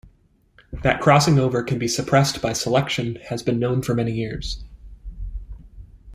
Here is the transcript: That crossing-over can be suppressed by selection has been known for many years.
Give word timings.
That 0.81 0.99
crossing-over 0.99 1.61
can 1.61 1.77
be 1.77 1.87
suppressed 1.87 2.41
by 2.41 2.53
selection 2.53 3.17
has 3.29 3.43
been 3.43 3.59
known 3.59 3.83
for 3.83 3.93
many 3.93 4.13
years. 4.13 4.63